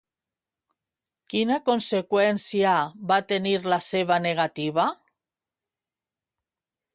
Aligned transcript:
Quina 1.33 1.57
conseqüència 1.69 2.71
va 3.11 3.19
tenir 3.33 3.53
la 3.75 3.79
seva 3.89 4.19
negativa? 4.25 4.87